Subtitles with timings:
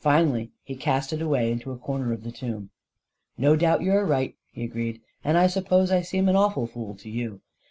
[0.00, 2.68] Finally he cast it away into a corner of the tomb.
[3.38, 6.94] "No doubt you are right," he agreed; "and I suppose I seem an awful fool
[6.96, 7.40] to you.